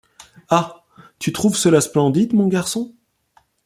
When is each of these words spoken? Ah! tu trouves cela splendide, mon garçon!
Ah! 0.49 0.83
tu 1.19 1.31
trouves 1.31 1.55
cela 1.55 1.79
splendide, 1.79 2.33
mon 2.33 2.47
garçon! 2.47 2.95